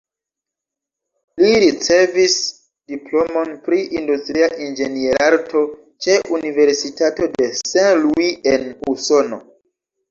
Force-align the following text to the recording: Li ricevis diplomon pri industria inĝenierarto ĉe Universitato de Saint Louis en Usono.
Li 1.43 1.51
ricevis 1.63 2.37
diplomon 2.93 3.53
pri 3.67 3.79
industria 4.01 4.49
inĝenierarto 4.69 5.65
ĉe 6.07 6.17
Universitato 6.41 7.33
de 7.39 7.53
Saint 7.63 8.05
Louis 8.05 8.45
en 8.57 8.69
Usono. 8.97 9.43